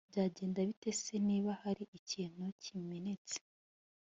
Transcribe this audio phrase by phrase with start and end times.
[0.09, 3.37] byagenda bite se niba hari ikintu kimenetse